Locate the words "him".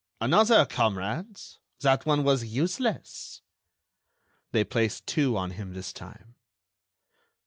5.51-5.75